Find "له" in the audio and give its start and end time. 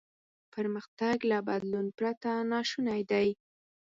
1.31-1.37